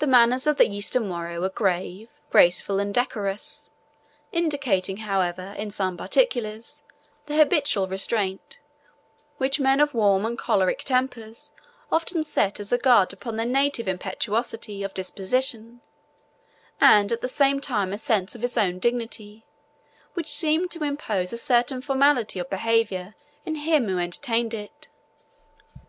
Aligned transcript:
The 0.00 0.08
manners 0.08 0.48
of 0.48 0.56
the 0.56 0.66
Eastern 0.68 1.08
warrior 1.08 1.40
were 1.40 1.48
grave, 1.48 2.08
graceful, 2.32 2.80
and 2.80 2.92
decorous; 2.92 3.70
indicating, 4.32 4.96
however, 4.96 5.54
in 5.56 5.70
some 5.70 5.96
particulars, 5.96 6.82
the 7.26 7.36
habitual 7.36 7.86
restraint 7.86 8.58
which 9.38 9.60
men 9.60 9.78
of 9.78 9.94
warm 9.94 10.26
and 10.26 10.36
choleric 10.36 10.80
tempers 10.80 11.52
often 11.92 12.24
set 12.24 12.58
as 12.58 12.72
a 12.72 12.78
guard 12.78 13.12
upon 13.12 13.36
their 13.36 13.46
native 13.46 13.86
impetuosity 13.86 14.82
of 14.82 14.92
disposition, 14.92 15.82
and 16.80 17.12
at 17.12 17.20
the 17.20 17.28
same 17.28 17.60
time 17.60 17.92
a 17.92 17.98
sense 17.98 18.34
of 18.34 18.42
his 18.42 18.58
own 18.58 18.80
dignity, 18.80 19.46
which 20.14 20.32
seemed 20.34 20.72
to 20.72 20.82
impose 20.82 21.32
a 21.32 21.38
certain 21.38 21.80
formality 21.80 22.40
of 22.40 22.50
behaviour 22.50 23.14
in 23.46 23.54
him 23.54 23.86
who 23.86 24.00
entertained 24.00 24.52
it. 24.52 24.88